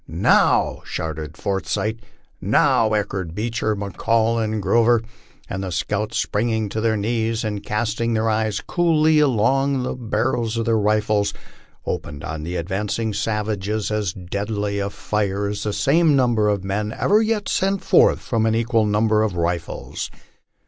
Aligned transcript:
"Now," 0.07 0.81
shouted 0.83 1.37
Forsyth. 1.37 1.97
"Now," 2.41 2.91
echoed 2.93 3.35
Beecher, 3.35 3.75
McCall, 3.75 4.43
and 4.43 4.59
Grover; 4.59 5.03
and 5.47 5.63
the 5.63 5.71
scouts, 5.71 6.17
springing 6.17 6.69
to 6.69 6.81
their 6.81 6.97
knees, 6.97 7.43
and 7.43 7.63
casting 7.63 8.15
their 8.15 8.27
eyes 8.27 8.61
coolly 8.65 9.19
along 9.19 9.83
the 9.83 9.93
barrels 9.93 10.57
of 10.57 10.65
their 10.65 10.75
rifles, 10.79 11.35
opened 11.85 12.23
on 12.23 12.41
the 12.41 12.55
advancing 12.55 13.13
savages 13.13 13.91
as 13.91 14.11
deadly 14.11 14.79
a 14.79 14.89
fire 14.89 15.47
as 15.49 15.61
the 15.61 15.71
same 15.71 16.15
number 16.15 16.49
of 16.49 16.63
men 16.63 16.91
ever 16.97 17.21
yet 17.21 17.47
sent 17.47 17.83
forth 17.83 18.21
from 18.21 18.47
an 18.47 18.55
equal 18.55 18.87
number 18.87 19.21
of 19.21 19.35
rifles. 19.37 20.09